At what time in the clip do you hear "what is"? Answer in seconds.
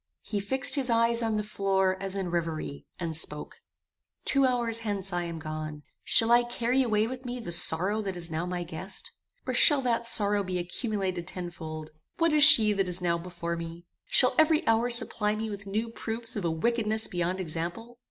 12.17-12.43